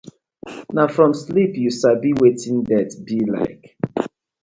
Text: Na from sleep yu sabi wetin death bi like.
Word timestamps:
Na 0.75 0.83
from 0.93 1.11
sleep 1.23 1.51
yu 1.63 1.71
sabi 1.81 2.09
wetin 2.19 2.57
death 2.69 2.93
bi 3.05 3.17
like. 3.33 3.65